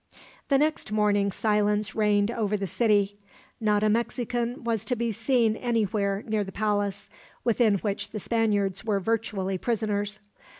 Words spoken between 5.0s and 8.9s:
seen anywhere near the palace, within which the Spaniards